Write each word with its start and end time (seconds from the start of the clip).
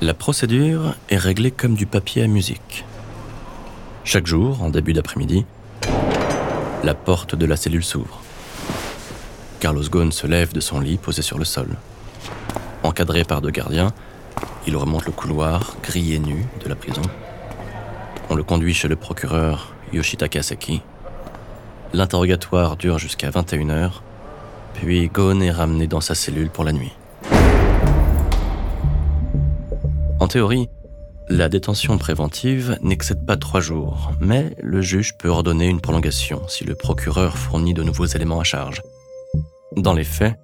La 0.00 0.14
procédure 0.14 0.94
est 1.08 1.16
réglée 1.16 1.50
comme 1.50 1.74
du 1.74 1.84
papier 1.84 2.22
à 2.22 2.28
musique. 2.28 2.84
Chaque 4.04 4.28
jour, 4.28 4.62
en 4.62 4.70
début 4.70 4.92
d'après-midi, 4.92 5.44
la 6.84 6.94
porte 6.94 7.34
de 7.34 7.44
la 7.44 7.56
cellule 7.56 7.82
s'ouvre. 7.82 8.20
Carlos 9.58 9.82
Ghosn 9.90 10.12
se 10.12 10.28
lève 10.28 10.52
de 10.52 10.60
son 10.60 10.78
lit 10.78 10.98
posé 10.98 11.20
sur 11.20 11.36
le 11.36 11.44
sol. 11.44 11.70
Encadré 12.84 13.24
par 13.24 13.42
deux 13.42 13.50
gardiens, 13.50 13.92
il 14.68 14.76
remonte 14.76 15.04
le 15.04 15.10
couloir, 15.10 15.74
gris 15.82 16.14
et 16.14 16.20
nu, 16.20 16.46
de 16.62 16.68
la 16.68 16.76
prison. 16.76 17.02
On 18.30 18.36
le 18.36 18.44
conduit 18.44 18.74
chez 18.74 18.86
le 18.86 18.94
procureur 18.94 19.74
Yoshitaka 19.92 20.44
Seki. 20.44 20.80
L'interrogatoire 21.92 22.76
dure 22.76 23.00
jusqu'à 23.00 23.30
21h, 23.30 23.90
puis 24.74 25.08
Ghosn 25.08 25.42
est 25.42 25.50
ramené 25.50 25.88
dans 25.88 26.00
sa 26.00 26.14
cellule 26.14 26.50
pour 26.50 26.62
la 26.62 26.72
nuit. 26.72 26.92
En 30.28 30.30
théorie, 30.30 30.68
la 31.30 31.48
détention 31.48 31.96
préventive 31.96 32.76
n'excède 32.82 33.24
pas 33.24 33.38
trois 33.38 33.62
jours, 33.62 34.12
mais 34.20 34.54
le 34.62 34.82
juge 34.82 35.16
peut 35.16 35.30
ordonner 35.30 35.68
une 35.68 35.80
prolongation 35.80 36.42
si 36.48 36.64
le 36.64 36.74
procureur 36.74 37.38
fournit 37.38 37.72
de 37.72 37.82
nouveaux 37.82 38.04
éléments 38.04 38.38
à 38.38 38.44
charge. 38.44 38.82
Dans 39.78 39.94
les 39.94 40.04
faits, 40.04 40.34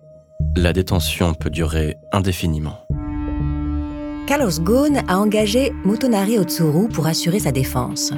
la 0.56 0.72
détention 0.72 1.34
peut 1.34 1.50
durer 1.50 1.96
indéfiniment. 2.12 2.78
Carlos 4.26 4.58
Ghosn 4.58 5.02
a 5.06 5.18
engagé 5.18 5.70
Motonari 5.84 6.38
Otsuru 6.38 6.88
pour 6.88 7.06
assurer 7.06 7.40
sa 7.40 7.52
défense. 7.52 8.14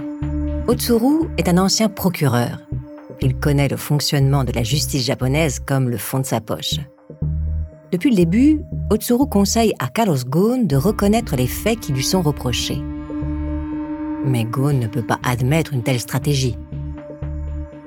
Otsuru 0.69 1.29
est 1.37 1.49
un 1.49 1.59
ancien 1.59 1.89
procureur. 1.89 2.61
Il 3.21 3.41
connaît 3.41 3.67
le 3.67 3.77
fonctionnement 3.77 4.45
de 4.45 4.53
la 4.53 4.63
justice 4.63 5.05
japonaise 5.05 5.59
comme 5.59 5.91
le 5.91 5.97
fond 5.97 6.21
de 6.21 6.27
sa 6.27 6.41
poche. 6.41 6.79
Depuis 7.97 8.11
le 8.11 8.17
début, 8.17 8.61
Otsuru 8.91 9.27
conseille 9.27 9.73
à 9.79 9.89
Carlos 9.89 10.19
Ghosn 10.27 10.67
de 10.67 10.77
reconnaître 10.77 11.35
les 11.35 11.47
faits 11.47 11.81
qui 11.81 11.95
lui 11.95 12.05
sont 12.05 12.21
reprochés. 12.21 12.83
Mais 14.23 14.45
Ghosn 14.45 14.79
ne 14.79 14.87
peut 14.87 15.01
pas 15.01 15.19
admettre 15.23 15.73
une 15.73 15.83
telle 15.83 15.99
stratégie. 15.99 16.59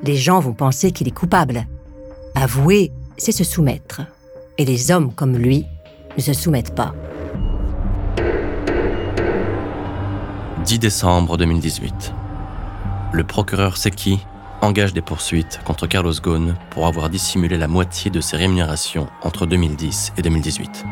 Les 0.02 0.16
gens 0.16 0.40
vont 0.40 0.56
penser 0.56 0.92
qu'il 0.92 1.08
est 1.08 1.12
coupable. 1.12 1.68
Avouer 2.34 2.92
c'est 3.18 3.32
se 3.32 3.44
soumettre. 3.44 4.02
Et 4.58 4.66
les 4.66 4.90
hommes 4.90 5.14
comme 5.14 5.38
lui 5.38 5.68
ne 6.18 6.24
se 6.24 6.34
soumettent 6.34 6.74
pas. 6.74 6.96
10 10.66 10.80
décembre 10.80 11.38
2018. 11.38 12.16
Le 13.12 13.24
procureur 13.24 13.78
Seki 13.78 14.26
engage 14.62 14.94
des 14.94 15.02
poursuites 15.02 15.60
contre 15.64 15.88
Carlos 15.88 16.14
Ghosn 16.22 16.56
pour 16.70 16.88
avoir 16.88 17.10
dissimulé 17.10 17.58
la 17.58 17.68
moitié 17.68 18.12
de 18.12 18.22
ses 18.22 18.38
rémunérations 18.38 19.08
entre 19.22 19.46
2010 19.46 20.14
et 20.18 20.22
2018. 20.22 20.86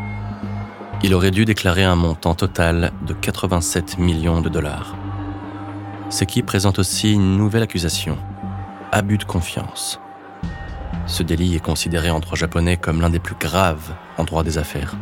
Il 1.04 1.14
aurait 1.14 1.32
dû 1.32 1.46
déclarer 1.46 1.84
un 1.84 1.96
montant 1.96 2.34
total 2.34 2.92
de 3.06 3.14
87 3.14 4.00
millions 4.00 4.42
de 4.42 4.50
dollars. 4.50 4.96
Seki 6.10 6.42
présente 6.42 6.80
aussi 6.80 7.14
une 7.14 7.38
nouvelle 7.38 7.64
accusation, 7.64 8.18
abus 8.92 9.18
de 9.18 9.26
confiance. 9.26 10.00
Ce 11.06 11.22
délit 11.24 11.56
est 11.56 11.60
considéré 11.60 12.10
en 12.10 12.20
droit 12.20 12.38
japonais 12.38 12.78
comme 12.78 13.02
l'un 13.02 13.10
des 13.10 13.20
plus 13.20 13.36
graves 13.36 13.94
en 14.18 14.24
droit 14.24 14.44
des 14.44 14.58
affaires. 14.58 14.96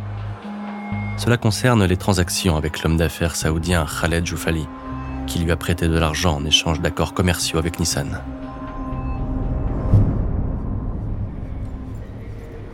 Cela 1.16 1.36
concerne 1.36 1.84
les 1.84 1.96
transactions 1.96 2.56
avec 2.56 2.82
l'homme 2.82 2.96
d'affaires 2.96 3.36
saoudien 3.36 3.86
Khaled 3.86 4.26
Joufali, 4.26 4.66
qui 5.26 5.38
lui 5.38 5.50
a 5.50 5.56
prêté 5.56 5.88
de 5.88 5.98
l'argent 5.98 6.36
en 6.36 6.44
échange 6.44 6.80
d'accords 6.80 7.14
commerciaux 7.14 7.58
avec 7.58 7.80
Nissan. 7.80 8.20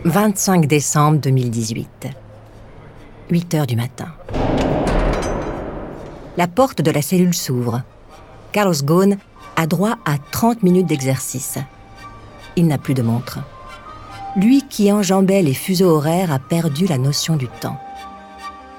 25 0.05 0.67
décembre 0.67 1.19
2018. 1.21 2.09
8 3.31 3.55
heures 3.55 3.67
du 3.67 3.77
matin. 3.77 4.09
La 6.37 6.49
porte 6.49 6.83
de 6.83 6.91
la 6.91 7.03
cellule 7.03 7.35
s'ouvre. 7.35 7.83
Carlos 8.53 8.75
Ghosn 8.83 9.17
a 9.57 9.67
droit 9.67 9.97
à 10.05 10.17
30 10.31 10.63
minutes 10.63 10.87
d'exercice 10.87 11.59
il 12.57 12.67
n'a 12.67 12.79
plus 12.79 12.95
de 12.95 13.03
montre. 13.03 13.39
Lui 14.37 14.63
qui 14.69 14.91
enjambait 14.93 15.43
les 15.43 15.55
fuseaux 15.55 15.91
horaires 15.91 16.33
a 16.33 16.39
perdu 16.39 16.87
la 16.87 16.99
notion 16.99 17.37
du 17.37 17.49
temps. 17.49 17.79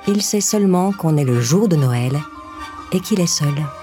Il 0.08 0.22
sait 0.22 0.42
seulement 0.42 0.92
qu'on 0.92 1.18
est 1.18 1.24
le 1.24 1.40
jour 1.40 1.68
de 1.68 1.76
Noël 1.76 2.20
et 2.92 3.00
qu'il 3.00 3.20
est 3.20 3.28
seul. 3.28 3.54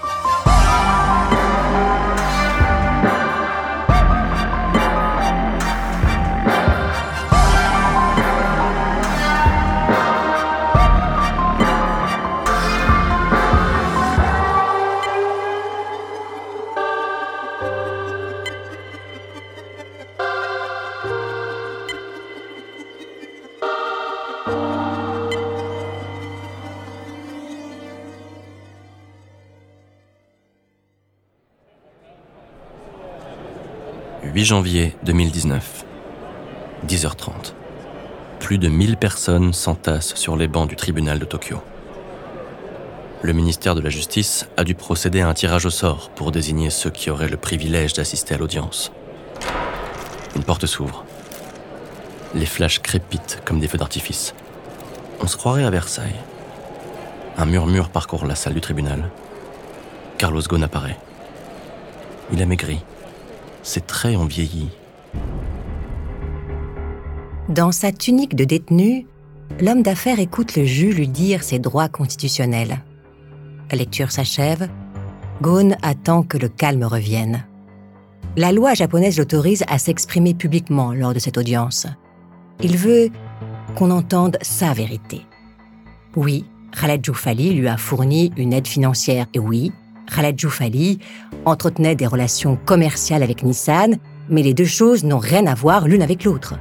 8 34.41 34.45
janvier 34.45 34.95
2019, 35.03 35.85
10h30. 36.87 37.53
Plus 38.39 38.57
de 38.57 38.69
1000 38.69 38.97
personnes 38.97 39.53
s'entassent 39.53 40.15
sur 40.15 40.35
les 40.35 40.47
bancs 40.47 40.67
du 40.67 40.75
tribunal 40.75 41.19
de 41.19 41.25
Tokyo. 41.25 41.61
Le 43.21 43.33
ministère 43.33 43.75
de 43.75 43.81
la 43.81 43.91
Justice 43.91 44.47
a 44.57 44.63
dû 44.63 44.73
procéder 44.73 45.21
à 45.21 45.27
un 45.27 45.35
tirage 45.35 45.67
au 45.67 45.69
sort 45.69 46.09
pour 46.15 46.31
désigner 46.31 46.71
ceux 46.71 46.89
qui 46.89 47.11
auraient 47.11 47.29
le 47.29 47.37
privilège 47.37 47.93
d'assister 47.93 48.33
à 48.33 48.39
l'audience. 48.39 48.91
Une 50.35 50.43
porte 50.43 50.65
s'ouvre. 50.65 51.05
Les 52.33 52.47
flashs 52.47 52.79
crépitent 52.79 53.43
comme 53.45 53.59
des 53.59 53.67
feux 53.67 53.77
d'artifice. 53.77 54.33
On 55.21 55.27
se 55.27 55.37
croirait 55.37 55.65
à 55.65 55.69
Versailles. 55.69 56.19
Un 57.37 57.45
murmure 57.45 57.89
parcourt 57.89 58.25
la 58.25 58.33
salle 58.33 58.55
du 58.55 58.61
tribunal. 58.61 59.11
Carlos 60.17 60.41
Ghosn 60.41 60.63
apparaît. 60.63 60.97
Il 62.33 62.41
a 62.41 62.47
maigri. 62.47 62.79
Ses 63.63 63.81
traits 63.81 64.17
ont 64.17 64.25
vieilli. 64.25 64.69
Dans 67.49 67.71
sa 67.71 67.91
tunique 67.91 68.35
de 68.35 68.43
détenu, 68.43 69.05
l'homme 69.59 69.83
d'affaires 69.83 70.19
écoute 70.19 70.55
le 70.55 70.65
juge 70.65 70.95
lui 70.95 71.07
dire 71.07 71.43
ses 71.43 71.59
droits 71.59 71.89
constitutionnels. 71.89 72.79
La 73.71 73.77
lecture 73.77 74.11
s'achève. 74.11 74.69
Ghosn 75.41 75.75
attend 75.81 76.23
que 76.23 76.37
le 76.37 76.49
calme 76.49 76.83
revienne. 76.83 77.45
La 78.37 78.51
loi 78.51 78.73
japonaise 78.73 79.17
l'autorise 79.17 79.63
à 79.67 79.77
s'exprimer 79.77 80.33
publiquement 80.33 80.93
lors 80.93 81.13
de 81.13 81.19
cette 81.19 81.37
audience. 81.37 81.87
Il 82.61 82.77
veut 82.77 83.09
qu'on 83.75 83.91
entende 83.91 84.37
sa 84.41 84.73
vérité. 84.73 85.21
Oui, 86.15 86.45
Khaled 86.71 87.03
Joufali 87.03 87.53
lui 87.53 87.67
a 87.67 87.77
fourni 87.77 88.31
une 88.37 88.53
aide 88.53 88.67
financière. 88.67 89.25
Et 89.33 89.39
oui, 89.39 89.71
Khaled 90.13 90.37
Joufali 90.37 90.99
entretenait 91.45 91.95
des 91.95 92.05
relations 92.05 92.57
commerciales 92.57 93.23
avec 93.23 93.43
Nissan, 93.43 93.97
mais 94.29 94.43
les 94.43 94.53
deux 94.53 94.65
choses 94.65 95.03
n'ont 95.03 95.19
rien 95.19 95.47
à 95.47 95.55
voir 95.55 95.87
l'une 95.87 96.01
avec 96.01 96.23
l'autre. 96.23 96.55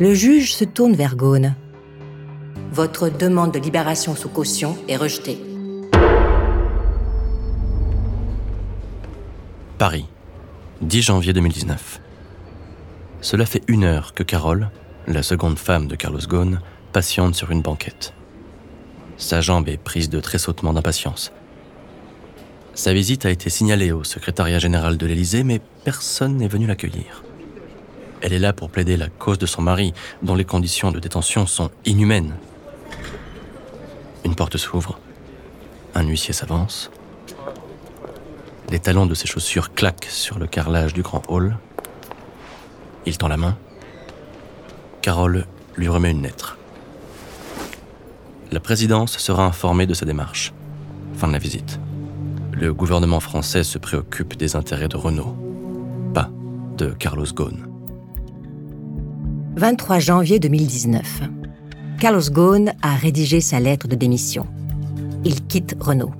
Le 0.00 0.14
juge 0.14 0.54
se 0.54 0.64
tourne 0.64 0.94
vers 0.94 1.16
Ghosn. 1.16 1.54
Votre 2.72 3.08
demande 3.08 3.52
de 3.52 3.58
libération 3.58 4.14
sous 4.14 4.28
caution 4.28 4.76
est 4.88 4.96
rejetée. 4.96 5.38
Paris, 9.78 10.06
10 10.80 11.02
janvier 11.02 11.32
2019. 11.32 12.00
Cela 13.20 13.46
fait 13.46 13.62
une 13.68 13.84
heure 13.84 14.14
que 14.14 14.22
Carole, 14.22 14.70
la 15.06 15.22
seconde 15.22 15.58
femme 15.58 15.88
de 15.88 15.96
Carlos 15.96 16.20
Ghosn, 16.26 16.60
patiente 16.92 17.34
sur 17.34 17.50
une 17.50 17.62
banquette. 17.62 18.14
Sa 19.16 19.40
jambe 19.40 19.68
est 19.68 19.76
prise 19.76 20.08
de 20.08 20.20
tressautements 20.20 20.72
d'impatience. 20.72 21.32
Sa 22.74 22.94
visite 22.94 23.26
a 23.26 23.30
été 23.30 23.50
signalée 23.50 23.92
au 23.92 24.02
secrétariat 24.02 24.58
général 24.58 24.96
de 24.96 25.06
l'Élysée, 25.06 25.44
mais 25.44 25.60
personne 25.84 26.38
n'est 26.38 26.48
venu 26.48 26.66
l'accueillir. 26.66 27.22
Elle 28.22 28.32
est 28.32 28.38
là 28.38 28.52
pour 28.52 28.70
plaider 28.70 28.96
la 28.96 29.08
cause 29.08 29.38
de 29.38 29.46
son 29.46 29.62
mari, 29.62 29.92
dont 30.22 30.34
les 30.34 30.44
conditions 30.44 30.90
de 30.90 30.98
détention 30.98 31.46
sont 31.46 31.70
inhumaines. 31.84 32.34
Une 34.24 34.34
porte 34.34 34.56
s'ouvre. 34.56 34.98
Un 35.94 36.04
huissier 36.04 36.32
s'avance. 36.32 36.90
Les 38.70 38.78
talons 38.78 39.06
de 39.06 39.14
ses 39.14 39.26
chaussures 39.26 39.74
claquent 39.74 40.08
sur 40.08 40.38
le 40.38 40.46
carrelage 40.46 40.94
du 40.94 41.02
grand 41.02 41.22
hall. 41.28 41.58
Il 43.04 43.18
tend 43.18 43.28
la 43.28 43.36
main. 43.36 43.58
Carole 45.02 45.46
lui 45.76 45.88
remet 45.88 46.12
une 46.12 46.22
lettre. 46.22 46.56
La 48.50 48.60
présidence 48.60 49.18
sera 49.18 49.44
informée 49.44 49.86
de 49.86 49.94
sa 49.94 50.06
démarche. 50.06 50.54
Fin 51.16 51.28
de 51.28 51.32
la 51.32 51.38
visite. 51.38 51.78
Le 52.62 52.72
gouvernement 52.72 53.18
français 53.18 53.64
se 53.64 53.76
préoccupe 53.76 54.36
des 54.36 54.54
intérêts 54.54 54.86
de 54.86 54.96
Renault, 54.96 55.34
pas 56.14 56.30
de 56.76 56.90
Carlos 56.90 57.26
Ghosn. 57.34 57.66
23 59.56 59.98
janvier 59.98 60.38
2019. 60.38 61.22
Carlos 61.98 62.30
Ghosn 62.30 62.72
a 62.80 62.94
rédigé 62.94 63.40
sa 63.40 63.58
lettre 63.58 63.88
de 63.88 63.96
démission. 63.96 64.46
il 65.24 65.44
quitte 65.48 65.74
Renault. 65.80 66.12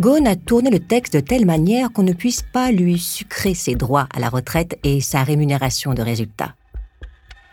Ghosn 0.00 0.26
a 0.26 0.34
tourné 0.34 0.70
le 0.70 0.78
texte 0.78 1.12
de 1.12 1.20
telle 1.20 1.44
manière 1.44 1.92
qu'on 1.92 2.04
ne 2.04 2.14
puisse 2.14 2.42
pas 2.50 2.72
lui 2.72 2.98
sucrer 2.98 3.52
ses 3.52 3.74
droits 3.74 4.08
à 4.14 4.18
la 4.18 4.30
retraite 4.30 4.78
et 4.82 5.02
sa 5.02 5.24
rémunération 5.24 5.92
de 5.92 6.00
résultat. 6.00 6.54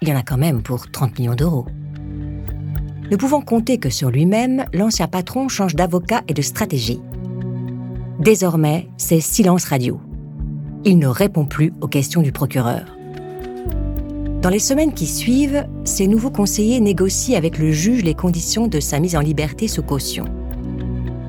Il 0.01 0.07
y 0.07 0.13
en 0.13 0.17
a 0.17 0.23
quand 0.23 0.37
même 0.37 0.63
pour 0.63 0.89
30 0.89 1.19
millions 1.19 1.35
d'euros. 1.35 1.65
Ne 3.11 3.17
pouvant 3.17 3.41
compter 3.41 3.79
que 3.79 3.89
sur 3.89 4.11
lui-même, 4.11 4.63
l'ancien 4.71 5.09
patron 5.09 5.49
change 5.49 5.75
d'avocat 5.75 6.21
et 6.29 6.33
de 6.33 6.41
stratégie. 6.41 7.01
Désormais, 8.19 8.89
c'est 8.97 9.21
silence 9.21 9.63
radio. 9.63 9.97
Il 10.83 10.99
ne 10.99 11.07
répond 11.07 11.45
plus 11.45 11.71
aux 11.79 11.87
questions 11.87 12.21
du 12.21 12.33
procureur. 12.33 12.97
Dans 14.41 14.49
les 14.49 14.59
semaines 14.59 14.93
qui 14.93 15.07
suivent, 15.07 15.65
ses 15.85 16.05
nouveaux 16.05 16.29
conseillers 16.29 16.81
négocient 16.81 17.37
avec 17.37 17.57
le 17.57 17.71
juge 17.71 18.03
les 18.03 18.15
conditions 18.15 18.67
de 18.67 18.81
sa 18.81 18.99
mise 18.99 19.15
en 19.15 19.21
liberté 19.21 19.69
sous 19.69 19.83
caution. 19.83 20.25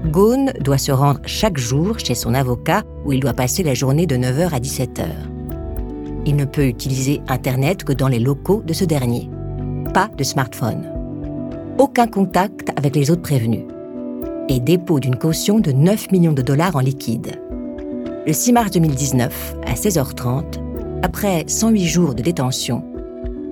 Ghosn 0.06 0.52
doit 0.60 0.78
se 0.78 0.90
rendre 0.90 1.20
chaque 1.26 1.58
jour 1.58 2.00
chez 2.00 2.16
son 2.16 2.34
avocat 2.34 2.82
où 3.04 3.12
il 3.12 3.20
doit 3.20 3.34
passer 3.34 3.62
la 3.62 3.74
journée 3.74 4.06
de 4.08 4.16
9h 4.16 4.50
à 4.52 4.58
17h. 4.58 5.06
Il 6.26 6.34
ne 6.34 6.44
peut 6.44 6.66
utiliser 6.66 7.20
Internet 7.28 7.84
que 7.84 7.92
dans 7.92 8.08
les 8.08 8.18
locaux 8.18 8.62
de 8.66 8.72
ce 8.72 8.84
dernier. 8.84 9.30
Pas 9.94 10.10
de 10.16 10.24
smartphone. 10.24 10.90
Aucun 11.78 12.08
contact 12.08 12.72
avec 12.76 12.96
les 12.96 13.12
autres 13.12 13.22
prévenus. 13.22 13.62
Et 14.52 14.58
dépôt 14.58 14.98
d'une 14.98 15.16
caution 15.16 15.60
de 15.60 15.70
9 15.70 16.10
millions 16.10 16.32
de 16.32 16.42
dollars 16.42 16.74
en 16.74 16.80
liquide. 16.80 17.40
Le 18.26 18.32
6 18.32 18.52
mars 18.52 18.72
2019, 18.72 19.54
à 19.64 19.74
16h30, 19.74 21.04
après 21.04 21.44
108 21.46 21.86
jours 21.86 22.14
de 22.16 22.22
détention, 22.24 22.84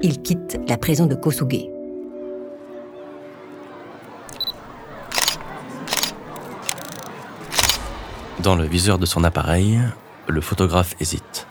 il 0.03 0.21
quitte 0.21 0.59
la 0.69 0.77
prison 0.77 1.07
de 1.07 1.15
Kosuge. 1.15 1.69
Dans 8.41 8.57
le 8.57 8.65
viseur 8.65 8.99
de 8.99 9.07
son 9.07 9.23
appareil, 9.23 9.79
le 10.27 10.41
photographe 10.41 10.97
hésite. 10.99 11.47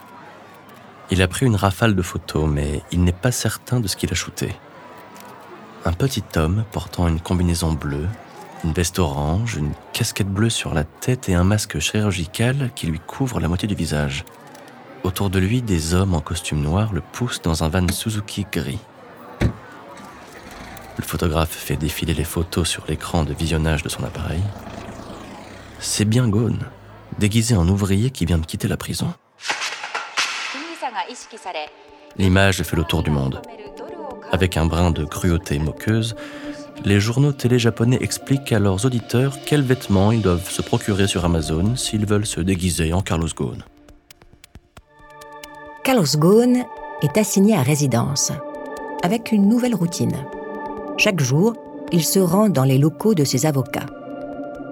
Il 1.09 1.21
a 1.21 1.29
pris 1.29 1.45
une 1.45 1.55
rafale 1.55 1.95
de 1.95 2.01
photos, 2.01 2.49
mais 2.49 2.81
il 2.91 3.01
n'est 3.05 3.13
pas 3.13 3.31
certain 3.31 3.79
de 3.79 3.87
ce 3.87 3.95
qu'il 3.95 4.11
a 4.11 4.15
shooté. 4.15 4.53
Un 5.85 5.93
petit 5.93 6.23
homme 6.35 6.65
portant 6.73 7.07
une 7.07 7.21
combinaison 7.21 7.71
bleue, 7.71 8.07
une 8.63 8.73
veste 8.73 8.99
orange, 8.99 9.55
une 9.55 9.71
casquette 9.93 10.29
bleue 10.29 10.49
sur 10.49 10.73
la 10.73 10.83
tête 10.83 11.29
et 11.29 11.35
un 11.35 11.43
masque 11.43 11.79
chirurgical 11.79 12.71
qui 12.75 12.87
lui 12.87 12.99
couvre 12.99 13.39
la 13.39 13.47
moitié 13.47 13.67
du 13.67 13.75
visage. 13.75 14.25
Autour 15.03 15.29
de 15.29 15.39
lui, 15.39 15.61
des 15.61 15.93
hommes 15.93 16.15
en 16.15 16.21
costume 16.21 16.61
noir 16.61 16.91
le 16.93 17.01
poussent 17.01 17.41
dans 17.41 17.63
un 17.63 17.69
van 17.69 17.87
Suzuki 17.87 18.45
gris. 18.51 18.79
Le 19.41 21.03
photographe 21.03 21.51
fait 21.51 21.77
défiler 21.77 22.13
les 22.13 22.23
photos 22.23 22.67
sur 22.67 22.83
l'écran 22.87 23.23
de 23.23 23.33
visionnage 23.33 23.83
de 23.83 23.89
son 23.89 24.03
appareil. 24.03 24.41
C'est 25.79 26.05
bien 26.05 26.27
Ghosn 26.27 26.59
déguisé 27.19 27.55
en 27.55 27.67
ouvrier 27.67 28.11
qui 28.11 28.25
vient 28.25 28.37
de 28.37 28.45
quitter 28.45 28.67
la 28.67 28.77
prison. 28.77 29.13
L'image 32.17 32.63
fait 32.63 32.75
le 32.75 32.83
tour 32.83 33.03
du 33.03 33.11
monde. 33.11 33.41
Avec 34.31 34.57
un 34.57 34.65
brin 34.65 34.91
de 34.91 35.05
cruauté 35.05 35.59
moqueuse, 35.59 36.15
les 36.85 36.99
journaux 36.99 37.31
télé 37.31 37.59
japonais 37.59 37.97
expliquent 38.01 38.51
à 38.51 38.59
leurs 38.59 38.85
auditeurs 38.85 39.37
quels 39.45 39.61
vêtements 39.61 40.11
ils 40.11 40.21
doivent 40.21 40.49
se 40.49 40.61
procurer 40.61 41.07
sur 41.07 41.25
Amazon 41.25 41.75
s'ils 41.75 42.05
veulent 42.05 42.25
se 42.25 42.41
déguiser 42.41 42.93
en 42.93 43.01
Carlos 43.01 43.27
Ghosn. 43.35 43.63
Carlos 45.83 46.05
Ghosn 46.17 46.63
est 47.01 47.17
assigné 47.17 47.55
à 47.55 47.61
résidence, 47.61 48.31
avec 49.03 49.31
une 49.31 49.47
nouvelle 49.47 49.75
routine. 49.75 50.17
Chaque 50.97 51.21
jour, 51.21 51.53
il 51.91 52.03
se 52.03 52.19
rend 52.19 52.49
dans 52.49 52.63
les 52.63 52.77
locaux 52.77 53.13
de 53.13 53.23
ses 53.23 53.45
avocats. 53.45 53.85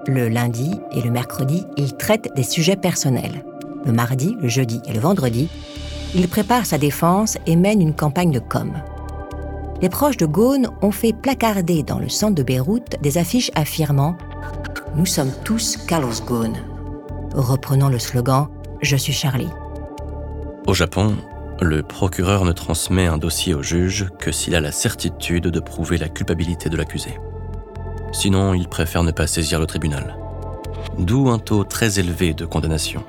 Le 0.06 0.28
lundi 0.28 0.72
et 0.92 1.00
le 1.00 1.10
mercredi, 1.10 1.64
il 1.76 1.96
traite 1.96 2.34
des 2.36 2.42
sujets 2.42 2.76
personnels. 2.76 3.44
Le 3.84 3.92
mardi, 3.92 4.36
le 4.40 4.48
jeudi 4.48 4.80
et 4.86 4.92
le 4.92 5.00
vendredi, 5.00 5.48
il 6.14 6.28
prépare 6.28 6.66
sa 6.66 6.78
défense 6.78 7.38
et 7.46 7.56
mène 7.56 7.80
une 7.80 7.94
campagne 7.94 8.30
de 8.30 8.38
com. 8.38 8.72
Les 9.82 9.90
proches 9.90 10.16
de 10.16 10.24
Ghosn 10.24 10.68
ont 10.80 10.90
fait 10.90 11.12
placarder 11.12 11.82
dans 11.82 11.98
le 11.98 12.08
centre 12.08 12.34
de 12.34 12.42
Beyrouth 12.42 12.96
des 13.02 13.18
affiches 13.18 13.50
affirmant 13.54 14.16
Nous 14.96 15.04
sommes 15.04 15.32
tous 15.44 15.76
Carlos 15.76 16.14
Ghosn, 16.26 16.54
reprenant 17.34 17.90
le 17.90 17.98
slogan 17.98 18.48
Je 18.80 18.96
suis 18.96 19.12
Charlie. 19.12 19.50
Au 20.66 20.72
Japon, 20.72 21.16
le 21.60 21.82
procureur 21.82 22.46
ne 22.46 22.52
transmet 22.52 23.06
un 23.06 23.18
dossier 23.18 23.52
au 23.52 23.62
juge 23.62 24.08
que 24.18 24.32
s'il 24.32 24.54
a 24.54 24.60
la 24.60 24.72
certitude 24.72 25.48
de 25.48 25.60
prouver 25.60 25.98
la 25.98 26.08
culpabilité 26.08 26.70
de 26.70 26.76
l'accusé. 26.78 27.18
Sinon, 28.12 28.54
il 28.54 28.68
préfère 28.68 29.02
ne 29.02 29.12
pas 29.12 29.26
saisir 29.26 29.60
le 29.60 29.66
tribunal. 29.66 30.16
D'où 30.98 31.28
un 31.28 31.38
taux 31.38 31.64
très 31.64 31.98
élevé 31.98 32.32
de 32.32 32.46
condamnation. 32.46 33.04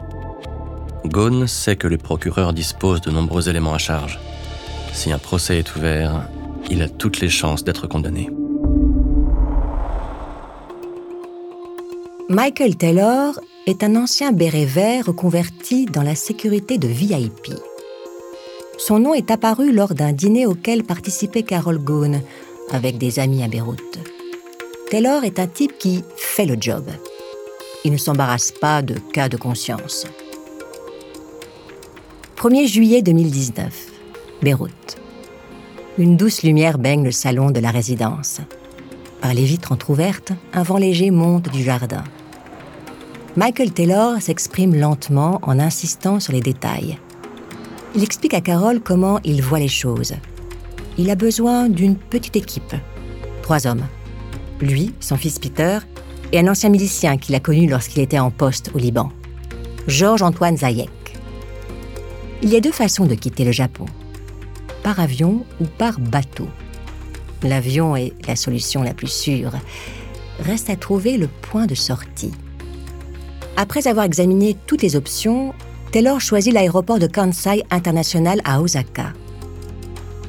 Ghosn 1.05 1.47
sait 1.47 1.77
que 1.77 1.87
le 1.87 1.97
procureur 1.97 2.51
dispose 2.51 2.99
de 2.99 3.11
nombreux 3.11 3.47
éléments 3.47 3.73
à 3.73 3.77
charge. 3.77 4.19
Si 4.91 5.13
un 5.13 5.19
procès 5.19 5.59
est 5.59 5.75
ouvert, 5.75 6.27
il 6.69 6.81
a 6.81 6.89
toutes 6.89 7.19
les 7.19 7.29
chances 7.29 7.63
d'être 7.63 7.87
condamné. 7.87 8.29
Michael 12.29 12.75
Taylor 12.75 13.39
est 13.67 13.83
un 13.83 13.95
ancien 13.95 14.31
béret 14.31 14.65
vert 14.65 15.05
reconverti 15.05 15.85
dans 15.85 16.03
la 16.03 16.15
sécurité 16.15 16.77
de 16.77 16.87
VIP. 16.87 17.53
Son 18.77 18.99
nom 18.99 19.13
est 19.13 19.31
apparu 19.31 19.71
lors 19.71 19.93
d'un 19.93 20.11
dîner 20.11 20.45
auquel 20.45 20.83
participait 20.83 21.43
Carol 21.43 21.79
Ghosn 21.79 22.21
avec 22.71 22.97
des 22.97 23.19
amis 23.19 23.43
à 23.43 23.47
Beyrouth. 23.47 23.99
Taylor 24.89 25.23
est 25.23 25.39
un 25.39 25.47
type 25.47 25.77
qui 25.77 26.03
fait 26.15 26.45
le 26.45 26.57
job. 26.59 26.83
Il 27.85 27.91
ne 27.93 27.97
s'embarrasse 27.97 28.51
pas 28.51 28.81
de 28.81 28.95
cas 29.13 29.29
de 29.29 29.37
conscience. 29.37 30.05
1er 32.35 32.67
juillet 32.67 33.01
2019, 33.01 33.73
Beyrouth. 34.41 35.06
Une 35.97 36.15
douce 36.15 36.43
lumière 36.43 36.77
baigne 36.77 37.03
le 37.03 37.11
salon 37.11 37.49
de 37.51 37.59
la 37.59 37.71
résidence. 37.71 38.41
Par 39.21 39.33
les 39.33 39.45
vitres 39.45 39.71
entr'ouvertes, 39.71 40.31
un 40.53 40.63
vent 40.63 40.77
léger 40.77 41.09
monte 41.09 41.49
du 41.49 41.63
jardin. 41.63 42.03
Michael 43.35 43.71
Taylor 43.71 44.21
s'exprime 44.21 44.75
lentement 44.75 45.39
en 45.41 45.59
insistant 45.59 46.19
sur 46.19 46.33
les 46.33 46.41
détails. 46.41 46.99
Il 47.95 48.03
explique 48.03 48.35
à 48.35 48.41
Carol 48.41 48.79
comment 48.79 49.19
il 49.23 49.41
voit 49.41 49.59
les 49.59 49.67
choses. 49.67 50.13
Il 50.97 51.09
a 51.09 51.15
besoin 51.15 51.67
d'une 51.67 51.95
petite 51.95 52.35
équipe. 52.35 52.75
Trois 53.41 53.65
hommes 53.65 53.83
lui, 54.61 54.93
son 54.99 55.17
fils 55.17 55.39
Peter, 55.39 55.79
et 56.31 56.39
un 56.39 56.47
ancien 56.47 56.69
milicien 56.69 57.17
qu'il 57.17 57.35
a 57.35 57.39
connu 57.39 57.67
lorsqu'il 57.67 58.01
était 58.01 58.19
en 58.19 58.31
poste 58.31 58.71
au 58.73 58.77
Liban, 58.77 59.11
Georges-Antoine 59.87 60.57
Zayek. 60.57 60.89
Il 62.41 62.49
y 62.49 62.55
a 62.55 62.59
deux 62.59 62.71
façons 62.71 63.05
de 63.05 63.15
quitter 63.15 63.45
le 63.45 63.51
Japon, 63.51 63.85
par 64.87 65.01
avion 65.01 65.43
ou 65.59 65.65
par 65.65 65.99
bateau. 65.99 66.47
L'avion 67.43 67.97
est 67.97 68.13
la 68.25 68.37
solution 68.37 68.83
la 68.83 68.93
plus 68.93 69.11
sûre. 69.11 69.51
Reste 70.39 70.69
à 70.69 70.77
trouver 70.77 71.17
le 71.17 71.27
point 71.27 71.65
de 71.65 71.75
sortie. 71.75 72.31
Après 73.57 73.89
avoir 73.89 74.05
examiné 74.05 74.55
toutes 74.65 74.83
les 74.83 74.95
options, 74.95 75.53
Taylor 75.91 76.21
choisit 76.21 76.53
l'aéroport 76.53 76.99
de 76.99 77.07
Kansai 77.07 77.65
International 77.69 78.39
à 78.45 78.61
Osaka. 78.61 79.11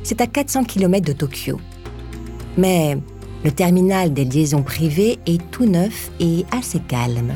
C'est 0.03 0.21
à 0.21 0.27
400 0.27 0.65
km 0.65 1.07
de 1.07 1.13
Tokyo. 1.13 1.61
Mais 2.57 2.99
le 3.45 3.53
terminal 3.53 4.13
des 4.13 4.25
liaisons 4.25 4.65
privées 4.65 5.21
est 5.27 5.41
tout 5.53 5.67
neuf 5.67 6.11
et 6.19 6.45
assez 6.51 6.81
calme. 6.81 7.33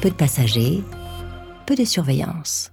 Peu 0.00 0.08
de 0.08 0.14
passagers, 0.14 0.82
peu 1.66 1.74
de 1.74 1.84
surveillance. 1.84 2.72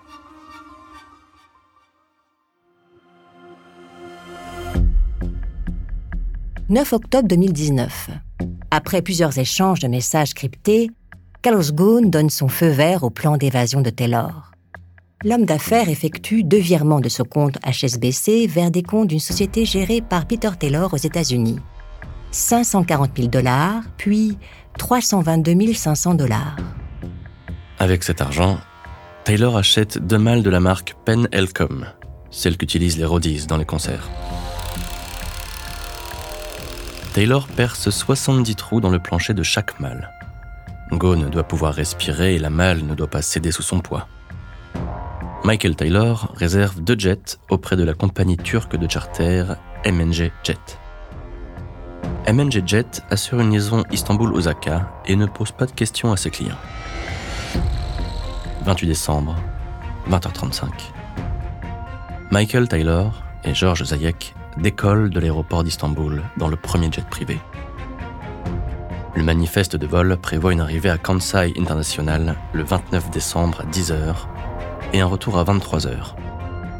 9 6.71 6.93
octobre 6.93 7.27
2019. 7.27 8.11
Après 8.71 9.01
plusieurs 9.01 9.37
échanges 9.37 9.81
de 9.81 9.89
messages 9.89 10.33
cryptés, 10.33 10.89
Carlos 11.41 11.69
Ghosn 11.73 12.09
donne 12.09 12.29
son 12.29 12.47
feu 12.47 12.69
vert 12.69 13.03
au 13.03 13.09
plan 13.09 13.35
d'évasion 13.35 13.81
de 13.81 13.89
Taylor. 13.89 14.51
L'homme 15.25 15.43
d'affaires 15.43 15.89
effectue 15.89 16.45
deux 16.45 16.61
virements 16.61 17.01
de 17.01 17.09
ce 17.09 17.23
compte 17.23 17.57
HSBC 17.65 18.47
vers 18.47 18.71
des 18.71 18.83
comptes 18.83 19.09
d'une 19.09 19.19
société 19.19 19.65
gérée 19.65 19.99
par 19.99 20.25
Peter 20.25 20.51
Taylor 20.57 20.93
aux 20.93 20.97
États-Unis. 20.97 21.59
540 22.31 23.17
000 23.17 23.27
dollars, 23.27 23.83
puis 23.97 24.37
322 24.77 25.73
500 25.73 26.13
dollars. 26.13 26.55
Avec 27.79 28.01
cet 28.01 28.21
argent, 28.21 28.59
Taylor 29.25 29.57
achète 29.57 29.97
deux 29.97 30.19
malles 30.19 30.41
de 30.41 30.49
la 30.49 30.61
marque 30.61 30.95
Pen 31.03 31.27
Elcom, 31.33 31.85
celle 32.29 32.57
qu'utilisent 32.57 32.97
les 32.97 33.03
roadies 33.03 33.45
dans 33.45 33.57
les 33.57 33.65
concerts. 33.65 34.09
Taylor 37.13 37.45
perce 37.45 37.89
70 37.89 38.55
trous 38.55 38.79
dans 38.79 38.89
le 38.89 38.99
plancher 38.99 39.33
de 39.33 39.43
chaque 39.43 39.81
malle. 39.81 40.11
Gone 40.93 41.29
doit 41.29 41.43
pouvoir 41.43 41.73
respirer 41.73 42.35
et 42.35 42.39
la 42.39 42.49
malle 42.49 42.85
ne 42.85 42.95
doit 42.95 43.09
pas 43.09 43.21
céder 43.21 43.51
sous 43.51 43.63
son 43.63 43.81
poids. 43.81 44.07
Michael 45.43 45.75
Taylor 45.75 46.31
réserve 46.35 46.79
deux 46.79 46.97
jets 46.97 47.37
auprès 47.49 47.75
de 47.75 47.83
la 47.83 47.93
compagnie 47.93 48.37
turque 48.37 48.77
de 48.77 48.89
charter 48.89 49.43
MNG 49.85 50.31
Jet. 50.41 50.79
MNG 52.31 52.65
Jet 52.65 53.03
assure 53.09 53.41
une 53.41 53.51
liaison 53.51 53.83
Istanbul-Osaka 53.91 54.89
et 55.05 55.17
ne 55.17 55.25
pose 55.25 55.51
pas 55.51 55.65
de 55.65 55.71
questions 55.71 56.13
à 56.13 56.17
ses 56.17 56.29
clients. 56.29 56.59
28 58.63 58.87
décembre, 58.87 59.35
20h35. 60.09 60.69
Michael 62.31 62.69
Taylor 62.69 63.21
et 63.43 63.53
George 63.53 63.83
Zayek 63.83 64.33
décollent 64.57 65.09
de 65.09 65.19
l'aéroport 65.19 65.63
d'Istanbul 65.63 66.23
dans 66.37 66.47
le 66.47 66.55
premier 66.55 66.91
jet 66.91 67.07
privé. 67.09 67.39
Le 69.15 69.23
manifeste 69.23 69.75
de 69.75 69.85
vol 69.85 70.17
prévoit 70.17 70.53
une 70.53 70.61
arrivée 70.61 70.89
à 70.89 70.97
Kansai 70.97 71.53
International 71.57 72.35
le 72.53 72.63
29 72.63 73.09
décembre 73.11 73.61
à 73.61 73.65
10h 73.65 74.15
et 74.93 75.01
un 75.01 75.05
retour 75.05 75.37
à 75.37 75.43
23h. 75.43 76.15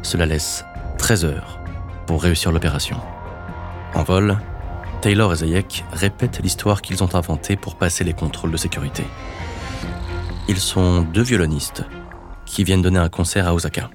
Cela 0.02 0.26
laisse 0.26 0.64
13 0.98 1.24
heures 1.24 1.60
pour 2.06 2.22
réussir 2.22 2.50
l'opération. 2.50 2.98
En 3.94 4.02
vol, 4.02 4.38
Taylor 5.02 5.32
et 5.32 5.36
Zayek 5.36 5.84
répètent 5.92 6.40
l'histoire 6.42 6.80
qu'ils 6.80 7.02
ont 7.02 7.14
inventée 7.14 7.56
pour 7.56 7.76
passer 7.76 8.04
les 8.04 8.14
contrôles 8.14 8.52
de 8.52 8.56
sécurité. 8.56 9.04
Ils 10.48 10.60
sont 10.60 11.02
deux 11.02 11.22
violonistes 11.22 11.84
qui 12.46 12.64
viennent 12.64 12.82
donner 12.82 12.98
un 12.98 13.08
concert 13.08 13.46
à 13.46 13.54
Osaka. 13.54 13.90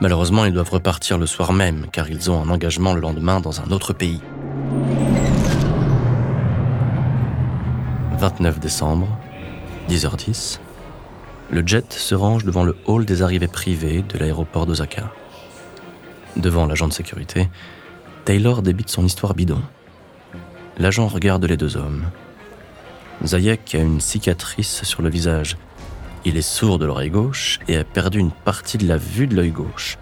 Malheureusement, 0.00 0.44
ils 0.44 0.52
doivent 0.52 0.70
repartir 0.70 1.18
le 1.18 1.26
soir 1.26 1.52
même 1.52 1.86
car 1.90 2.10
ils 2.10 2.30
ont 2.30 2.42
un 2.42 2.50
engagement 2.50 2.92
le 2.92 3.00
lendemain 3.00 3.40
dans 3.40 3.60
un 3.60 3.70
autre 3.70 3.92
pays. 3.92 4.20
29 8.18 8.60
décembre, 8.60 9.08
10h10, 9.88 10.58
le 11.50 11.66
jet 11.66 11.92
se 11.92 12.14
range 12.14 12.44
devant 12.44 12.64
le 12.64 12.76
hall 12.86 13.04
des 13.04 13.22
arrivées 13.22 13.46
privées 13.46 14.02
de 14.02 14.18
l'aéroport 14.18 14.66
d'Osaka. 14.66 15.12
Devant 16.36 16.66
l'agent 16.66 16.88
de 16.88 16.92
sécurité, 16.92 17.48
Taylor 18.24 18.62
débite 18.62 18.90
son 18.90 19.04
histoire 19.04 19.34
bidon. 19.34 19.62
L'agent 20.78 21.06
regarde 21.06 21.44
les 21.44 21.56
deux 21.56 21.76
hommes. 21.76 22.04
Zayek 23.24 23.74
a 23.74 23.78
une 23.78 24.00
cicatrice 24.00 24.82
sur 24.82 25.02
le 25.02 25.08
visage. 25.08 25.56
Il 26.28 26.36
est 26.36 26.42
sourd 26.42 26.80
de 26.80 26.86
l'oreille 26.86 27.10
gauche 27.10 27.60
et 27.68 27.76
a 27.76 27.84
perdu 27.84 28.18
une 28.18 28.32
partie 28.32 28.78
de 28.78 28.88
la 28.88 28.96
vue 28.96 29.28
de 29.28 29.36
l'œil 29.36 29.52
gauche. 29.52 29.96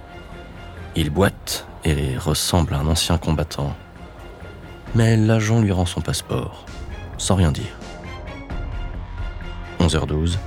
Il 0.97 1.11
boite 1.11 1.67
et 1.85 2.17
ressemble 2.17 2.73
à 2.73 2.79
un 2.79 2.87
ancien 2.87 3.19
combattant. 3.19 3.77
Mais 4.95 5.19
l'agent 5.19 5.61
lui 5.61 5.71
rend 5.71 5.85
son 5.85 6.01
passeport, 6.01 6.65
sans 7.19 7.35
rien 7.35 7.53
dire. 7.53 7.79
11h12, 9.81 10.39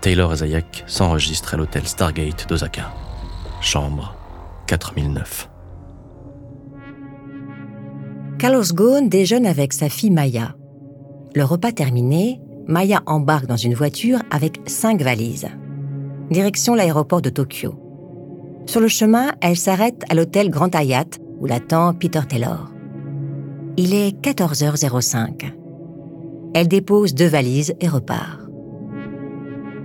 Taylor 0.00 0.32
et 0.32 0.36
Zayek 0.38 0.82
s'enregistrent 0.88 1.54
à 1.54 1.56
l'hôtel 1.56 1.86
Stargate 1.86 2.48
d'Osaka. 2.48 2.92
Chambre 3.60 4.16
4009. 4.66 5.48
Carlos 8.40 8.64
Ghosn 8.72 9.08
déjeune 9.08 9.46
avec 9.46 9.72
sa 9.72 9.88
fille 9.88 10.10
Maya. 10.10 10.56
Le 11.36 11.44
repas 11.44 11.70
terminé, 11.70 12.40
Maya 12.68 13.02
embarque 13.06 13.46
dans 13.46 13.56
une 13.56 13.74
voiture 13.74 14.18
avec 14.30 14.60
cinq 14.66 15.00
valises. 15.00 15.46
Direction 16.30 16.74
l'aéroport 16.74 17.22
de 17.22 17.30
Tokyo. 17.30 17.74
Sur 18.66 18.80
le 18.80 18.88
chemin, 18.88 19.30
elle 19.40 19.56
s'arrête 19.56 20.02
à 20.10 20.14
l'hôtel 20.14 20.50
Grand 20.50 20.74
Hyatt 20.74 21.20
où 21.40 21.46
l'attend 21.46 21.94
Peter 21.94 22.22
Taylor. 22.28 22.72
Il 23.76 23.94
est 23.94 24.20
14h05. 24.20 25.52
Elle 26.54 26.66
dépose 26.66 27.14
deux 27.14 27.28
valises 27.28 27.74
et 27.80 27.86
repart. 27.86 28.40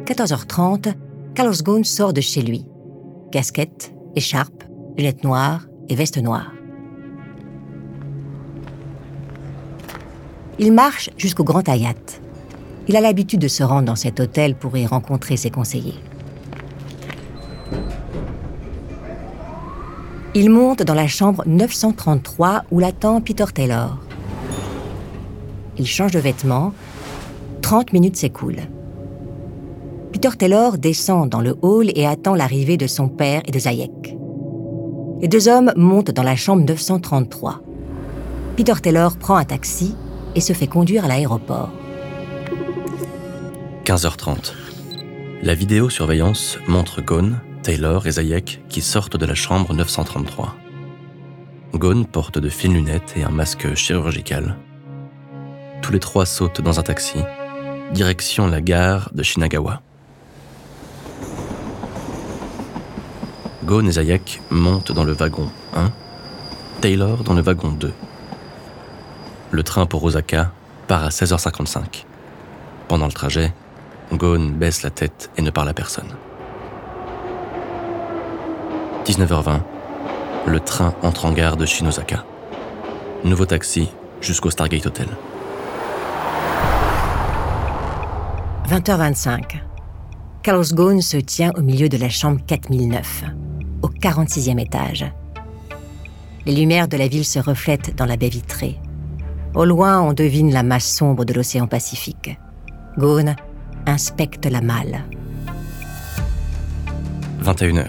14h30, 0.05 0.93
Carlos 1.35 1.53
Ghosn 1.63 1.83
sort 1.83 2.13
de 2.13 2.21
chez 2.21 2.41
lui. 2.41 2.65
Casquette, 3.31 3.93
écharpe, 4.15 4.63
lunettes 4.97 5.23
noires 5.23 5.67
et 5.87 5.95
veste 5.95 6.17
noire. 6.17 6.51
Il 10.57 10.71
marche 10.71 11.11
jusqu'au 11.17 11.43
Grand 11.43 11.67
Hyatt. 11.67 12.20
Il 12.87 12.95
a 12.95 13.01
l'habitude 13.01 13.39
de 13.39 13.47
se 13.47 13.63
rendre 13.63 13.85
dans 13.85 13.95
cet 13.95 14.19
hôtel 14.19 14.55
pour 14.55 14.75
y 14.77 14.85
rencontrer 14.85 15.37
ses 15.37 15.51
conseillers. 15.51 15.99
Il 20.33 20.49
monte 20.49 20.81
dans 20.83 20.93
la 20.93 21.07
chambre 21.07 21.43
933 21.45 22.63
où 22.71 22.79
l'attend 22.79 23.19
Peter 23.21 23.45
Taylor. 23.53 23.97
Il 25.77 25.85
change 25.85 26.11
de 26.11 26.19
vêtements. 26.19 26.73
30 27.61 27.93
minutes 27.93 28.15
s'écoulent. 28.15 28.67
Peter 30.13 30.29
Taylor 30.37 30.77
descend 30.77 31.29
dans 31.29 31.41
le 31.41 31.57
hall 31.61 31.91
et 31.95 32.05
attend 32.05 32.35
l'arrivée 32.35 32.77
de 32.77 32.87
son 32.87 33.09
père 33.09 33.41
et 33.45 33.51
de 33.51 33.59
Zayek. 33.59 34.17
Les 35.21 35.27
deux 35.27 35.47
hommes 35.47 35.71
montent 35.75 36.11
dans 36.11 36.23
la 36.23 36.35
chambre 36.35 36.63
933. 36.65 37.61
Peter 38.55 38.73
Taylor 38.81 39.17
prend 39.17 39.35
un 39.35 39.45
taxi 39.45 39.95
et 40.35 40.41
se 40.41 40.53
fait 40.53 40.67
conduire 40.67 41.05
à 41.05 41.07
l'aéroport. 41.07 41.71
15h30. 43.91 44.53
La 45.43 45.53
vidéosurveillance 45.53 46.59
montre 46.65 47.01
Ghosn, 47.01 47.41
Taylor 47.61 48.07
et 48.07 48.11
Zayek 48.11 48.61
qui 48.69 48.79
sortent 48.79 49.17
de 49.17 49.25
la 49.25 49.35
chambre 49.35 49.73
933. 49.73 50.55
Ghosn 51.73 52.05
porte 52.05 52.39
de 52.39 52.47
fines 52.47 52.73
lunettes 52.73 53.15
et 53.17 53.23
un 53.23 53.31
masque 53.31 53.75
chirurgical. 53.75 54.55
Tous 55.81 55.91
les 55.91 55.99
trois 55.99 56.25
sautent 56.25 56.61
dans 56.61 56.79
un 56.79 56.83
taxi, 56.83 57.17
direction 57.91 58.47
la 58.47 58.61
gare 58.61 59.09
de 59.13 59.23
Shinagawa. 59.23 59.81
Ghosn 63.65 63.89
et 63.89 63.91
Zayek 63.91 64.39
montent 64.51 64.93
dans 64.93 65.03
le 65.03 65.11
wagon 65.11 65.49
1, 65.75 65.91
Taylor 66.79 67.25
dans 67.25 67.33
le 67.33 67.41
wagon 67.41 67.73
2. 67.73 67.91
Le 69.51 69.63
train 69.63 69.85
pour 69.85 70.01
Osaka 70.05 70.53
part 70.87 71.03
à 71.03 71.09
16h55. 71.09 72.05
Pendant 72.87 73.07
le 73.07 73.11
trajet, 73.11 73.53
Ghosn 74.13 74.51
baisse 74.51 74.83
la 74.83 74.89
tête 74.89 75.29
et 75.37 75.41
ne 75.41 75.49
parle 75.49 75.69
à 75.69 75.73
personne. 75.73 76.09
19h20, 79.05 79.59
le 80.47 80.59
train 80.59 80.93
entre 81.01 81.25
en 81.25 81.31
gare 81.31 81.57
de 81.57 81.65
Shinosaka. 81.65 82.23
Nouveau 83.23 83.45
taxi 83.45 83.89
jusqu'au 84.21 84.49
Stargate 84.49 84.85
Hotel. 84.85 85.07
20h25. 88.67 89.61
Carlos 90.43 90.63
Ghosn 90.73 91.01
se 91.01 91.17
tient 91.17 91.51
au 91.57 91.61
milieu 91.61 91.89
de 91.89 91.97
la 91.97 92.09
chambre 92.09 92.39
4009, 92.47 93.23
au 93.81 93.87
46e 93.87 94.59
étage. 94.59 95.05
Les 96.45 96.55
lumières 96.55 96.87
de 96.87 96.97
la 96.97 97.07
ville 97.07 97.25
se 97.25 97.39
reflètent 97.39 97.95
dans 97.95 98.05
la 98.05 98.17
baie 98.17 98.29
vitrée. 98.29 98.79
Au 99.53 99.65
loin, 99.65 100.01
on 100.01 100.13
devine 100.13 100.51
la 100.51 100.63
masse 100.63 100.89
sombre 100.89 101.25
de 101.25 101.33
l'océan 101.33 101.67
Pacifique. 101.67 102.37
Ghosn 102.97 103.35
inspecte 103.85 104.45
la 104.45 104.61
malle. 104.61 105.03
21h. 107.43 107.87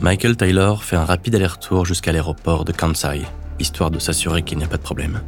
Michael 0.00 0.36
Taylor 0.36 0.82
fait 0.82 0.96
un 0.96 1.04
rapide 1.04 1.34
aller-retour 1.34 1.84
jusqu'à 1.84 2.12
l'aéroport 2.12 2.64
de 2.64 2.72
Kansai, 2.72 3.22
histoire 3.58 3.90
de 3.90 3.98
s'assurer 3.98 4.42
qu'il 4.42 4.58
n'y 4.58 4.64
a 4.64 4.68
pas 4.68 4.78
de 4.78 4.82
problème. 4.82 5.20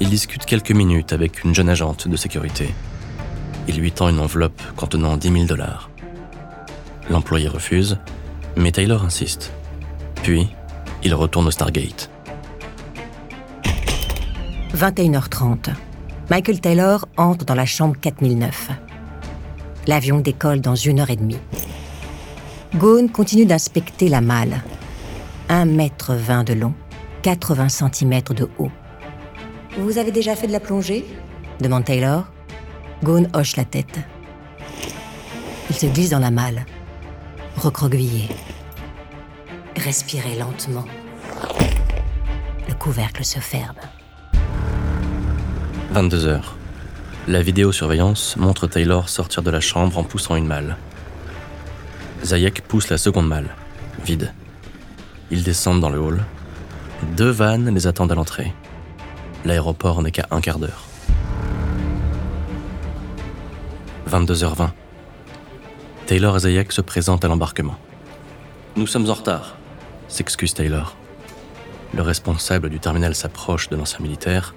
Il 0.00 0.10
discute 0.10 0.44
quelques 0.44 0.72
minutes 0.72 1.12
avec 1.12 1.42
une 1.44 1.54
jeune 1.54 1.68
agente 1.68 2.06
de 2.06 2.16
sécurité. 2.16 2.74
Il 3.68 3.78
lui 3.78 3.92
tend 3.92 4.08
une 4.08 4.20
enveloppe 4.20 4.62
contenant 4.76 5.16
10 5.16 5.32
000 5.32 5.44
dollars. 5.44 5.90
L'employé 7.10 7.48
refuse, 7.48 7.98
mais 8.56 8.72
Taylor 8.72 9.04
insiste. 9.04 9.52
Puis, 10.22 10.48
il 11.02 11.14
retourne 11.14 11.46
au 11.46 11.50
Stargate. 11.50 12.10
21h30. 14.74 15.70
Michael 16.30 16.60
Taylor 16.60 17.06
entre 17.16 17.44
dans 17.44 17.54
la 17.54 17.66
chambre 17.66 17.96
4009. 18.00 18.70
L'avion 19.86 20.18
décolle 20.18 20.60
dans 20.60 20.74
une 20.74 21.00
heure 21.00 21.10
et 21.10 21.16
demie. 21.16 21.38
Ghosn 22.74 23.08
continue 23.08 23.46
d'inspecter 23.46 24.08
la 24.08 24.20
malle. 24.20 24.62
1,20 25.48 26.30
m 26.30 26.44
de 26.44 26.54
long, 26.54 26.74
80 27.22 27.68
cm 27.68 28.20
de 28.34 28.48
haut. 28.58 28.70
Vous 29.78 29.98
avez 29.98 30.10
déjà 30.10 30.34
fait 30.34 30.48
de 30.48 30.52
la 30.52 30.60
plongée? 30.60 31.04
demande 31.60 31.84
Taylor. 31.84 32.24
Ghosn 33.04 33.28
hoche 33.34 33.56
la 33.56 33.64
tête. 33.64 34.00
Il 35.70 35.76
se 35.76 35.86
glisse 35.86 36.10
dans 36.10 36.18
la 36.18 36.30
malle, 36.30 36.64
recroquevillé. 37.56 38.28
Respirez 39.76 40.36
lentement. 40.36 40.84
Le 42.68 42.74
couvercle 42.74 43.24
se 43.24 43.38
ferme. 43.38 43.76
22 45.92 46.26
heures. 46.26 46.55
La 47.28 47.42
vidéosurveillance 47.42 48.36
montre 48.36 48.68
Taylor 48.68 49.08
sortir 49.08 49.42
de 49.42 49.50
la 49.50 49.58
chambre 49.58 49.98
en 49.98 50.04
poussant 50.04 50.36
une 50.36 50.46
malle. 50.46 50.76
Zayek 52.22 52.62
pousse 52.62 52.88
la 52.88 52.98
seconde 52.98 53.26
malle, 53.26 53.56
vide. 54.04 54.32
Ils 55.32 55.42
descendent 55.42 55.80
dans 55.80 55.90
le 55.90 55.98
hall. 55.98 56.24
Deux 57.16 57.30
vannes 57.30 57.74
les 57.74 57.88
attendent 57.88 58.12
à 58.12 58.14
l'entrée. 58.14 58.54
L'aéroport 59.44 60.02
n'est 60.02 60.12
qu'à 60.12 60.28
un 60.30 60.40
quart 60.40 60.60
d'heure. 60.60 60.84
22h20. 64.08 64.70
Taylor 66.06 66.36
et 66.36 66.40
Zayek 66.40 66.70
se 66.70 66.80
présentent 66.80 67.24
à 67.24 67.28
l'embarquement. 67.28 67.76
Nous 68.76 68.86
sommes 68.86 69.10
en 69.10 69.14
retard, 69.14 69.56
s'excuse 70.06 70.54
Taylor. 70.54 70.94
Le 71.92 72.02
responsable 72.02 72.70
du 72.70 72.78
terminal 72.78 73.16
s'approche 73.16 73.68
de 73.68 73.74
l'ancien 73.74 73.98
militaire. 73.98 74.54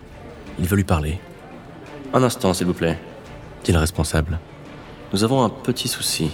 Il 0.59 0.67
veut 0.67 0.75
lui 0.75 0.83
parler. 0.83 1.19
Un 2.11 2.23
instant, 2.23 2.53
s'il 2.53 2.65
vous 2.65 2.73
plaît, 2.73 2.97
dit 3.63 3.71
le 3.71 3.77
responsable. 3.77 4.39
Nous 5.13 5.23
avons 5.23 5.43
un 5.43 5.49
petit 5.49 5.87
souci. 5.87 6.31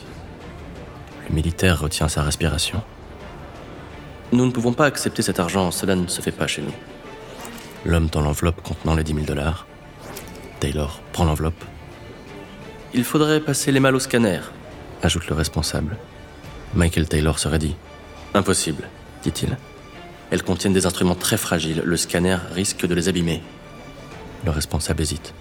Le 1.27 1.35
militaire 1.35 1.81
retient 1.81 2.07
sa 2.07 2.23
respiration. 2.23 2.81
Nous 4.31 4.45
ne 4.45 4.51
pouvons 4.51 4.73
pas 4.73 4.85
accepter 4.85 5.21
cet 5.21 5.39
argent, 5.39 5.71
cela 5.71 5.95
ne 5.95 6.07
se 6.07 6.21
fait 6.21 6.31
pas 6.31 6.47
chez 6.47 6.61
nous. 6.61 6.73
L'homme 7.85 8.09
tend 8.09 8.21
l'enveloppe 8.21 8.61
contenant 8.61 8.95
les 8.95 9.03
10 9.03 9.13
000 9.13 9.25
dollars. 9.25 9.67
Taylor 10.61 11.01
prend 11.11 11.25
l'enveloppe. 11.25 11.63
Il 12.93 13.03
faudrait 13.03 13.41
passer 13.41 13.73
les 13.73 13.81
malles 13.81 13.95
au 13.95 13.99
scanner, 13.99 14.39
ajoute 15.03 15.27
le 15.27 15.35
responsable. 15.35 15.97
Michael 16.73 17.09
Taylor 17.09 17.37
serait 17.37 17.59
dit. 17.59 17.75
Impossible, 18.33 18.87
dit-il. 19.23 19.57
Elles 20.31 20.43
contiennent 20.43 20.73
des 20.73 20.85
instruments 20.85 21.15
très 21.15 21.37
fragiles, 21.37 21.81
le 21.85 21.97
scanner 21.97 22.37
risque 22.53 22.85
de 22.85 22.95
les 22.95 23.09
abîmer. 23.09 23.43
Le 24.45 24.51
responsable 24.51 25.01
hésite, 25.01 25.33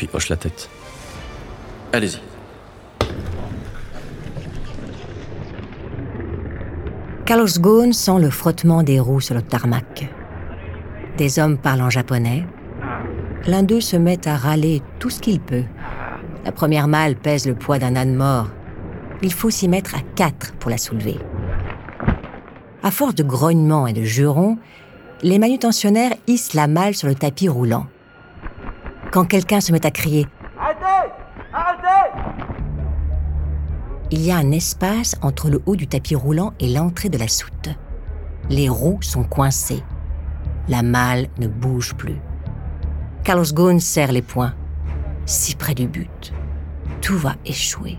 puis 0.00 0.08
hoche 0.14 0.30
la 0.30 0.36
tête. 0.36 0.70
Allez-y. 1.92 2.20
Carlos 7.26 7.46
Ghosn 7.58 7.92
sent 7.92 8.18
le 8.18 8.30
frottement 8.30 8.82
des 8.82 8.98
roues 8.98 9.20
sur 9.20 9.34
le 9.34 9.42
tarmac. 9.42 10.08
Des 11.18 11.38
hommes 11.38 11.58
parlent 11.58 11.82
en 11.82 11.90
japonais. 11.90 12.46
L'un 13.46 13.62
d'eux 13.62 13.82
se 13.82 13.98
met 13.98 14.26
à 14.26 14.38
râler 14.38 14.80
tout 15.00 15.10
ce 15.10 15.20
qu'il 15.20 15.38
peut. 15.38 15.64
La 16.46 16.52
première 16.52 16.88
malle 16.88 17.14
pèse 17.14 17.46
le 17.46 17.54
poids 17.54 17.78
d'un 17.78 17.94
âne 17.94 18.14
mort. 18.14 18.48
Il 19.20 19.34
faut 19.34 19.50
s'y 19.50 19.68
mettre 19.68 19.94
à 19.94 20.00
quatre 20.16 20.54
pour 20.54 20.70
la 20.70 20.78
soulever. 20.78 21.18
À 22.82 22.90
force 22.90 23.14
de 23.14 23.22
grognements 23.22 23.86
et 23.86 23.92
de 23.92 24.02
jurons, 24.02 24.56
les 25.22 25.38
manutentionnaires 25.38 26.14
hissent 26.26 26.54
la 26.54 26.68
malle 26.68 26.94
sur 26.94 27.06
le 27.06 27.14
tapis 27.14 27.50
roulant. 27.50 27.86
Quand 29.12 29.24
quelqu'un 29.24 29.60
se 29.60 29.72
met 29.72 29.84
à 29.84 29.90
crier 29.90 30.26
Arrêtez 30.58 31.12
Arrêtez 31.52 32.30
il 34.12 34.22
y 34.22 34.32
a 34.32 34.36
un 34.36 34.50
espace 34.50 35.14
entre 35.22 35.48
le 35.48 35.62
haut 35.66 35.76
du 35.76 35.86
tapis 35.86 36.16
roulant 36.16 36.52
et 36.58 36.68
l'entrée 36.68 37.08
de 37.10 37.16
la 37.16 37.28
soute. 37.28 37.68
Les 38.48 38.68
roues 38.68 38.98
sont 39.02 39.22
coincées. 39.22 39.84
La 40.66 40.82
malle 40.82 41.28
ne 41.38 41.46
bouge 41.46 41.94
plus. 41.94 42.20
Carlos 43.22 43.44
Ghosn 43.52 43.78
serre 43.78 44.10
les 44.10 44.22
poings. 44.22 44.52
Si 45.26 45.54
près 45.54 45.74
du 45.74 45.86
but. 45.86 46.32
Tout 47.00 47.16
va 47.18 47.36
échouer. 47.46 47.98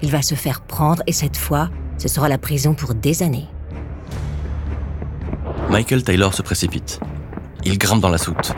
Il 0.00 0.12
va 0.12 0.22
se 0.22 0.36
faire 0.36 0.60
prendre 0.60 1.02
et 1.08 1.12
cette 1.12 1.36
fois, 1.36 1.70
ce 1.98 2.06
sera 2.06 2.28
la 2.28 2.38
prison 2.38 2.74
pour 2.74 2.94
des 2.94 3.24
années. 3.24 3.48
Michael 5.70 6.04
Taylor 6.04 6.32
se 6.34 6.42
précipite. 6.42 7.00
Il 7.64 7.78
grimpe 7.78 8.00
dans 8.00 8.10
la 8.10 8.18
soute. 8.18 8.54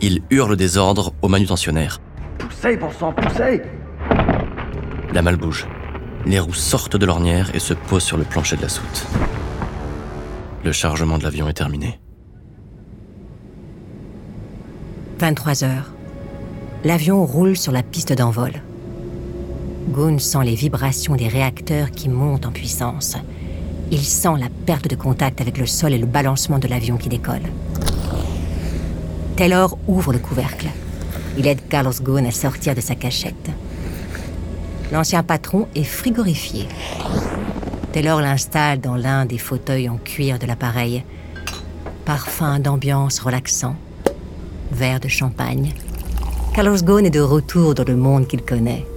Il 0.00 0.22
hurle 0.30 0.56
des 0.56 0.76
ordres 0.76 1.12
au 1.22 1.28
manutentionnaire. 1.28 2.00
Poussez, 2.38 2.76
bon 2.76 2.90
sang, 2.90 3.12
poussez 3.12 3.62
La 5.12 5.22
malle 5.22 5.36
bouge. 5.36 5.66
Les 6.26 6.38
roues 6.38 6.54
sortent 6.54 6.96
de 6.96 7.06
l'ornière 7.06 7.54
et 7.54 7.58
se 7.58 7.74
posent 7.74 8.04
sur 8.04 8.16
le 8.16 8.24
plancher 8.24 8.56
de 8.56 8.62
la 8.62 8.68
soute. 8.68 9.06
Le 10.64 10.72
chargement 10.72 11.18
de 11.18 11.22
l'avion 11.22 11.48
est 11.48 11.54
terminé. 11.54 12.00
23 15.18 15.64
heures. 15.64 15.92
L'avion 16.84 17.24
roule 17.24 17.56
sur 17.56 17.72
la 17.72 17.82
piste 17.82 18.12
d'envol. 18.12 18.52
Ghosn 19.90 20.18
sent 20.18 20.44
les 20.44 20.54
vibrations 20.54 21.14
des 21.14 21.28
réacteurs 21.28 21.90
qui 21.90 22.08
montent 22.08 22.46
en 22.46 22.52
puissance. 22.52 23.16
Il 23.90 24.00
sent 24.00 24.36
la 24.38 24.48
perte 24.66 24.88
de 24.88 24.96
contact 24.96 25.40
avec 25.40 25.58
le 25.58 25.66
sol 25.66 25.92
et 25.92 25.98
le 25.98 26.06
balancement 26.06 26.58
de 26.58 26.66
l'avion 26.66 26.96
qui 26.96 27.08
décolle. 27.08 27.42
Taylor 29.36 29.76
ouvre 29.88 30.12
le 30.12 30.20
couvercle. 30.20 30.68
Il 31.36 31.48
aide 31.48 31.66
Carlos 31.68 31.92
Ghosn 32.00 32.24
à 32.24 32.30
sortir 32.30 32.76
de 32.76 32.80
sa 32.80 32.94
cachette. 32.94 33.50
L'ancien 34.92 35.24
patron 35.24 35.66
est 35.74 35.82
frigorifié. 35.82 36.68
Taylor 37.92 38.20
l'installe 38.20 38.80
dans 38.80 38.94
l'un 38.94 39.26
des 39.26 39.38
fauteuils 39.38 39.88
en 39.88 39.96
cuir 39.96 40.38
de 40.38 40.46
l'appareil. 40.46 41.02
Parfum 42.04 42.60
d'ambiance 42.60 43.18
relaxant. 43.18 43.74
Verre 44.70 45.00
de 45.00 45.08
champagne. 45.08 45.72
Carlos 46.54 46.78
Ghosn 46.82 47.06
est 47.06 47.10
de 47.10 47.20
retour 47.20 47.74
dans 47.74 47.84
le 47.84 47.96
monde 47.96 48.28
qu'il 48.28 48.42
connaît.« 48.42 48.86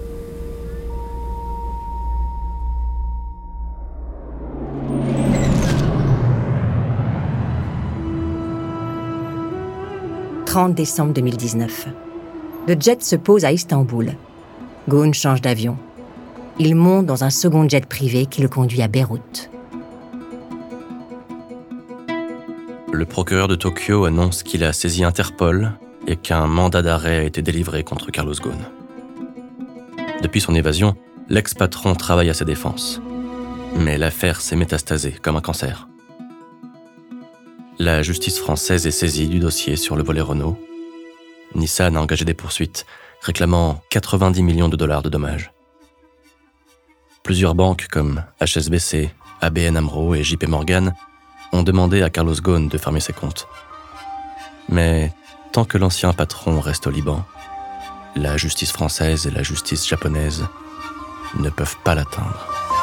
30 10.58 10.74
décembre 10.74 11.14
2019. 11.14 11.88
Le 12.68 12.76
jet 12.80 13.04
se 13.04 13.16
pose 13.16 13.46
à 13.46 13.52
Istanbul. 13.52 14.14
Ghosn 14.90 15.14
change 15.14 15.40
d'avion. 15.40 15.78
Il 16.58 16.74
monte 16.74 17.06
dans 17.06 17.24
un 17.24 17.30
second 17.30 17.70
jet 17.70 17.86
privé 17.86 18.26
qui 18.26 18.42
le 18.42 18.48
conduit 18.48 18.82
à 18.82 18.88
Beyrouth. 18.88 19.52
Le 22.92 23.06
procureur 23.06 23.48
de 23.48 23.54
Tokyo 23.54 24.06
annonce 24.06 24.42
qu'il 24.42 24.64
a 24.64 24.74
saisi 24.74 25.04
Interpol 25.04 25.74
et 26.08 26.16
qu'un 26.16 26.48
mandat 26.48 26.82
d'arrêt 26.82 27.20
a 27.20 27.24
été 27.24 27.44
délivré 27.44 27.84
contre 27.84 28.10
Carlos 28.10 28.34
Ghosn. 28.34 28.66
Depuis 30.24 30.42
son 30.42 30.56
évasion, 30.56 30.96
l'ex-patron 31.30 31.94
travaille 31.94 32.32
à 32.32 32.34
sa 32.34 32.46
défense. 32.46 33.00
Mais 33.76 34.00
l'affaire 34.00 34.42
s'est 34.42 34.56
métastasée 34.56 35.18
comme 35.22 35.36
un 35.36 35.42
cancer. 35.42 35.88
La 37.80 38.02
justice 38.02 38.40
française 38.40 38.88
est 38.88 38.92
saisie 38.92 39.28
du 39.28 39.38
dossier 39.38 39.76
sur 39.76 39.96
le 39.96 40.02
volet 40.02 40.22
Renault. 40.22 40.60
Nissan 41.54 41.96
a 41.96 42.02
engagé 42.02 42.26
des 42.26 42.34
poursuites, 42.34 42.88
réclamant 43.22 43.84
90 43.92 44.42
millions 44.42 44.68
de 44.68 44.76
dollars 44.76 45.04
de 45.04 45.10
dommages. 45.10 45.52
Plusieurs 47.22 47.54
banques 47.54 47.86
comme 47.92 48.24
HSBC, 48.42 49.12
ABN 49.42 49.78
Amro 49.78 50.16
et 50.16 50.24
JP 50.24 50.48
Morgan 50.48 50.96
ont 51.54 51.62
demandé 51.62 52.02
à 52.02 52.10
Carlos 52.10 52.34
Ghosn 52.34 52.68
de 52.68 52.80
fermer 52.80 53.00
ses 53.00 53.14
comptes. 53.14 53.48
Mais 54.70 55.14
tant 55.52 55.64
que 55.64 55.78
l'ancien 55.78 56.14
patron 56.14 56.60
reste 56.60 56.88
au 56.88 56.92
Liban, 56.92 57.24
la 58.16 58.38
justice 58.38 58.72
française 58.72 59.28
et 59.28 59.32
la 59.32 59.44
justice 59.44 59.88
japonaise 59.88 60.48
ne 61.38 61.52
peuvent 61.52 61.78
pas 61.84 61.94
l'atteindre. 61.94 62.77